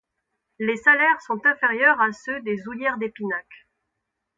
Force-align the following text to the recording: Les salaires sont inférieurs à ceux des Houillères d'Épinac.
Les 0.57 0.77
salaires 0.77 1.21
sont 1.21 1.39
inférieurs 1.45 2.01
à 2.01 2.11
ceux 2.11 2.41
des 2.41 2.67
Houillères 2.67 2.97
d'Épinac. 2.97 3.67